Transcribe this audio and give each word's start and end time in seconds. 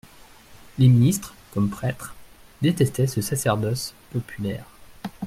Les 0.79 0.87
ministres, 0.87 1.35
comme 1.53 1.69
prêtres, 1.69 2.15
détestaient 2.63 3.05
ce 3.05 3.21
sacerdoce 3.21 3.93
populaire. 4.11 4.65